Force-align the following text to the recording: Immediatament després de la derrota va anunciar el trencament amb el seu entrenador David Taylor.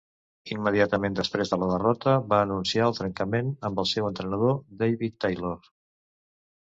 Immediatament 0.53 1.17
després 1.17 1.51
de 1.51 1.59
la 1.63 1.67
derrota 1.71 2.15
va 2.33 2.39
anunciar 2.45 2.87
el 2.87 2.97
trencament 3.01 3.53
amb 3.69 3.83
el 3.83 3.91
seu 3.93 4.09
entrenador 4.09 4.57
David 4.81 5.17
Taylor. 5.27 5.73